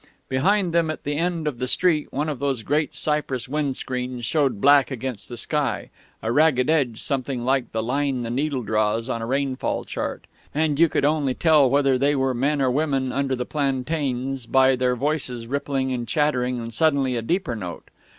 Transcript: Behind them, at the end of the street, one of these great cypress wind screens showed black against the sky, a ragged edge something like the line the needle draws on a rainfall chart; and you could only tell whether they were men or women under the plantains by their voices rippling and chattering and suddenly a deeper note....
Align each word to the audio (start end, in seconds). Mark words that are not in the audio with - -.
Behind 0.29 0.73
them, 0.73 0.89
at 0.89 1.03
the 1.03 1.15
end 1.15 1.47
of 1.47 1.59
the 1.59 1.67
street, 1.67 2.11
one 2.11 2.27
of 2.27 2.39
these 2.39 2.63
great 2.63 2.95
cypress 2.95 3.47
wind 3.47 3.77
screens 3.77 4.25
showed 4.25 4.59
black 4.59 4.89
against 4.89 5.29
the 5.29 5.37
sky, 5.37 5.91
a 6.23 6.31
ragged 6.31 6.71
edge 6.71 6.99
something 6.99 7.45
like 7.45 7.71
the 7.71 7.83
line 7.83 8.23
the 8.23 8.31
needle 8.31 8.63
draws 8.63 9.09
on 9.09 9.21
a 9.21 9.27
rainfall 9.27 9.83
chart; 9.83 10.25
and 10.55 10.79
you 10.79 10.89
could 10.89 11.05
only 11.05 11.35
tell 11.35 11.69
whether 11.69 11.99
they 11.99 12.15
were 12.15 12.33
men 12.33 12.63
or 12.63 12.71
women 12.71 13.11
under 13.11 13.35
the 13.35 13.45
plantains 13.45 14.47
by 14.47 14.75
their 14.75 14.95
voices 14.95 15.45
rippling 15.45 15.91
and 15.93 16.07
chattering 16.07 16.59
and 16.59 16.73
suddenly 16.73 17.15
a 17.15 17.21
deeper 17.21 17.55
note.... 17.55 17.89